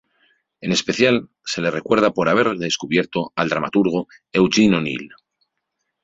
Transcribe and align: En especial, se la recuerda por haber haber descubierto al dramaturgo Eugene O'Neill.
En 0.61 0.71
especial, 0.71 1.29
se 1.45 1.61
la 1.61 1.69
recuerda 1.69 2.11
por 2.11 2.27
haber 2.27 2.47
haber 2.47 2.57
descubierto 2.57 3.31
al 3.35 3.49
dramaturgo 3.49 4.07
Eugene 4.33 4.77
O'Neill. 4.77 5.09